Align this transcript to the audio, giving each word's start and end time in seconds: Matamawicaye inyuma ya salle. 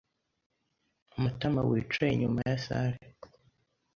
Matamawicaye 1.21 2.11
inyuma 2.13 2.39
ya 2.49 2.57
salle. 2.65 3.05